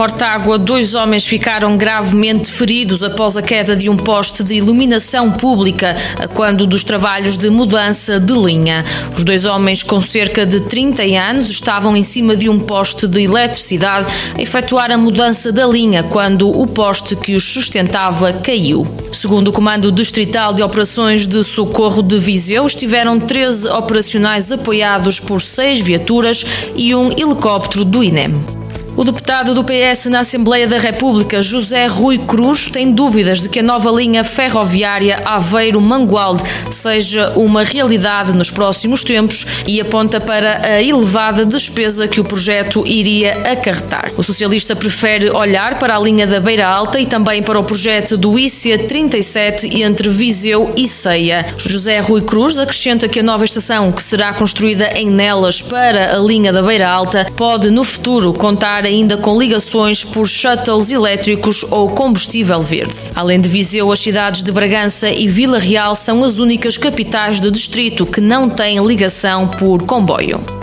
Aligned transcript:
Mortágua, 0.00 0.58
dois 0.58 0.94
homens 0.94 1.26
ficaram 1.26 1.76
gravemente 1.76 2.50
feridos 2.50 3.04
após 3.04 3.36
a 3.36 3.42
queda 3.42 3.76
de 3.76 3.90
um 3.90 3.98
poste 3.98 4.42
de 4.42 4.54
iluminação 4.54 5.30
pública 5.30 5.94
quando 6.32 6.66
dos 6.66 6.82
trabalhos 6.82 7.36
de 7.36 7.50
mudança 7.50 8.18
de 8.18 8.32
linha. 8.32 8.82
Os 9.14 9.22
dois 9.22 9.44
homens, 9.44 9.82
com 9.82 10.00
cerca 10.00 10.46
de 10.46 10.60
30 10.60 11.02
anos, 11.02 11.50
estavam 11.50 11.94
em 11.94 12.02
cima 12.02 12.34
de 12.34 12.48
um 12.48 12.58
poste 12.58 13.06
de 13.06 13.24
eletricidade 13.24 14.10
a 14.34 14.40
efetuar 14.40 14.90
a 14.90 14.96
mudança 14.96 15.52
da 15.52 15.66
linha 15.66 16.02
quando 16.02 16.48
o 16.48 16.66
poste 16.66 17.14
que 17.14 17.34
os 17.34 17.44
sustentava 17.44 18.32
caiu. 18.32 18.86
Segundo 19.12 19.48
o 19.48 19.52
Comando 19.52 19.92
Distrital 19.92 20.54
de 20.54 20.62
Operações 20.62 21.26
de 21.26 21.44
Socorro 21.44 22.02
de 22.02 22.18
Viseu, 22.18 22.64
estiveram 22.64 23.20
13 23.20 23.68
operacionais 23.68 24.50
apoiados 24.50 25.20
por 25.20 25.42
seis 25.42 25.78
viaturas 25.78 26.42
e 26.74 26.94
um 26.94 27.12
helicóptero 27.12 27.84
do 27.84 28.02
INEM. 28.02 28.59
O 29.00 29.04
deputado 29.04 29.54
do 29.54 29.64
PS 29.64 30.08
na 30.10 30.20
Assembleia 30.20 30.66
da 30.66 30.76
República, 30.76 31.40
José 31.40 31.86
Rui 31.86 32.18
Cruz, 32.18 32.66
tem 32.66 32.92
dúvidas 32.92 33.40
de 33.40 33.48
que 33.48 33.60
a 33.60 33.62
nova 33.62 33.90
linha 33.90 34.22
ferroviária 34.22 35.22
Aveiro-Mangualde 35.24 36.42
seja 36.70 37.32
uma 37.34 37.64
realidade 37.64 38.34
nos 38.34 38.50
próximos 38.50 39.02
tempos 39.02 39.46
e 39.66 39.80
aponta 39.80 40.20
para 40.20 40.60
a 40.66 40.82
elevada 40.82 41.46
despesa 41.46 42.06
que 42.06 42.20
o 42.20 42.24
projeto 42.24 42.86
iria 42.86 43.40
acarretar. 43.50 44.12
O 44.18 44.22
socialista 44.22 44.76
prefere 44.76 45.30
olhar 45.30 45.78
para 45.78 45.96
a 45.96 45.98
linha 45.98 46.26
da 46.26 46.38
Beira 46.38 46.68
Alta 46.68 47.00
e 47.00 47.06
também 47.06 47.42
para 47.42 47.58
o 47.58 47.64
projeto 47.64 48.18
do 48.18 48.38
IC 48.38 48.80
37 48.86 49.80
entre 49.80 50.10
Viseu 50.10 50.74
e 50.76 50.86
Ceia. 50.86 51.46
José 51.56 52.00
Rui 52.00 52.20
Cruz 52.20 52.58
acrescenta 52.58 53.08
que 53.08 53.20
a 53.20 53.22
nova 53.22 53.46
estação, 53.46 53.92
que 53.92 54.02
será 54.02 54.34
construída 54.34 54.88
em 54.88 55.08
Nelas 55.08 55.62
para 55.62 56.14
a 56.14 56.18
linha 56.18 56.52
da 56.52 56.62
Beira 56.62 56.86
Alta, 56.86 57.26
pode 57.34 57.70
no 57.70 57.82
futuro 57.82 58.34
contar 58.34 58.89
ainda 58.90 59.16
com 59.16 59.38
ligações 59.38 60.04
por 60.04 60.26
shuttles 60.26 60.90
elétricos 60.90 61.64
ou 61.70 61.90
combustível 61.90 62.60
verde. 62.60 62.96
Além 63.14 63.40
de 63.40 63.48
Viseu, 63.48 63.90
as 63.90 64.00
cidades 64.00 64.42
de 64.42 64.52
Bragança 64.52 65.08
e 65.08 65.28
Vila 65.28 65.58
Real 65.58 65.94
são 65.94 66.24
as 66.24 66.38
únicas 66.38 66.76
capitais 66.76 67.40
do 67.40 67.50
distrito 67.50 68.04
que 68.04 68.20
não 68.20 68.48
têm 68.50 68.84
ligação 68.84 69.46
por 69.46 69.82
comboio. 69.84 70.59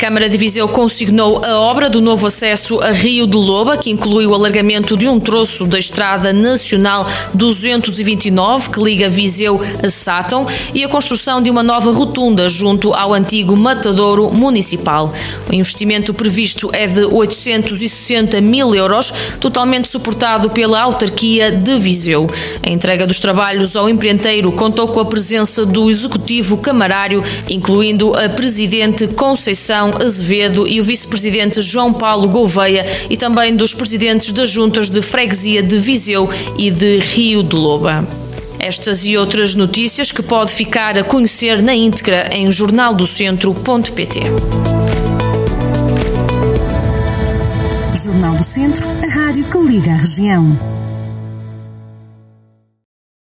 Câmara 0.00 0.30
de 0.30 0.38
Viseu 0.38 0.66
consignou 0.66 1.44
a 1.44 1.60
obra 1.60 1.90
do 1.90 2.00
novo 2.00 2.26
acesso 2.26 2.80
a 2.80 2.90
Rio 2.90 3.26
de 3.26 3.36
Loba, 3.36 3.76
que 3.76 3.90
inclui 3.90 4.26
o 4.26 4.34
alargamento 4.34 4.96
de 4.96 5.06
um 5.06 5.20
troço 5.20 5.66
da 5.66 5.78
Estrada 5.78 6.32
Nacional 6.32 7.06
229, 7.34 8.70
que 8.70 8.82
liga 8.82 9.10
Viseu 9.10 9.60
a 9.84 9.90
Sátão, 9.90 10.46
e 10.72 10.82
a 10.82 10.88
construção 10.88 11.42
de 11.42 11.50
uma 11.50 11.62
nova 11.62 11.92
rotunda 11.92 12.48
junto 12.48 12.94
ao 12.94 13.12
antigo 13.12 13.54
matadouro 13.54 14.32
municipal. 14.32 15.12
O 15.50 15.54
investimento 15.54 16.14
previsto 16.14 16.70
é 16.72 16.86
de 16.86 17.04
860 17.04 18.40
mil 18.40 18.74
euros, 18.74 19.12
totalmente 19.38 19.86
suportado 19.86 20.48
pela 20.48 20.80
autarquia 20.80 21.52
de 21.52 21.76
Viseu. 21.76 22.26
A 22.62 22.68
entrega 22.68 23.06
dos 23.06 23.20
trabalhos 23.20 23.74
ao 23.74 23.88
empreiteiro 23.88 24.52
contou 24.52 24.88
com 24.88 25.00
a 25.00 25.04
presença 25.04 25.64
do 25.64 25.88
executivo 25.88 26.58
camarário, 26.58 27.22
incluindo 27.48 28.14
a 28.14 28.28
presidente 28.28 29.08
Conceição 29.08 29.92
Azevedo 30.00 30.68
e 30.68 30.80
o 30.80 30.84
vice-presidente 30.84 31.62
João 31.62 31.92
Paulo 31.92 32.28
Gouveia 32.28 32.84
e 33.08 33.16
também 33.16 33.56
dos 33.56 33.72
presidentes 33.72 34.32
das 34.32 34.50
juntas 34.50 34.90
de 34.90 35.00
freguesia 35.00 35.62
de 35.62 35.78
Viseu 35.78 36.28
e 36.58 36.70
de 36.70 36.98
Rio 36.98 37.42
de 37.42 37.56
Loba. 37.56 38.06
Estas 38.58 39.06
e 39.06 39.16
outras 39.16 39.54
notícias 39.54 40.12
que 40.12 40.22
pode 40.22 40.52
ficar 40.52 40.98
a 40.98 41.02
conhecer 41.02 41.62
na 41.62 41.74
íntegra 41.74 42.28
em 42.30 42.52
jornaldocentro.pt. 42.52 44.20
Jornal 48.04 48.36
do 48.36 48.44
Centro, 48.44 48.86
a 48.86 49.14
rádio 49.14 49.44
que 49.44 49.58
liga 49.58 49.92
a 49.92 49.96
região. 49.96 50.79